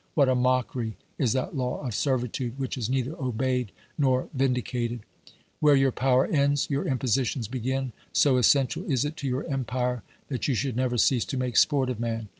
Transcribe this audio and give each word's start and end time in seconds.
What 0.15 0.29
a 0.29 0.33
mockery 0.33 0.97
is 1.19 1.33
that 1.33 1.55
law 1.55 1.85
of 1.85 1.93
servitude 1.93 2.57
which 2.57 2.75
is 2.75 2.89
neither 2.89 3.15
obeyed 3.21 3.71
nor 3.99 4.29
vindicated! 4.33 5.01
I50 5.01 5.01
OBERMANN 5.21 5.45
Where 5.59 5.75
your 5.75 5.91
power 5.91 6.25
ends 6.25 6.67
your 6.71 6.87
impositions 6.87 7.47
begin, 7.47 7.91
so 8.11 8.37
essential 8.37 8.83
is 8.91 9.05
it 9.05 9.15
to 9.17 9.27
your 9.27 9.43
empire 9.45 10.01
that 10.29 10.47
you 10.47 10.55
should 10.55 10.75
never 10.75 10.97
cease 10.97 11.25
to 11.25 11.37
make 11.37 11.55
sport 11.55 11.87
of 11.91 11.99
man 11.99 12.29